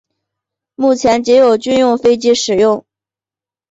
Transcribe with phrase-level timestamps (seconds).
[0.73, 2.83] 目前仅有军用飞机使用。